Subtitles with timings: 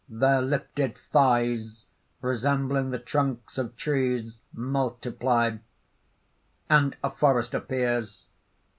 [0.09, 1.85] ](Their lifted thighs,
[2.21, 5.57] resembling the trunks of trees, multiply.
[6.71, 8.25] _And a forest appears.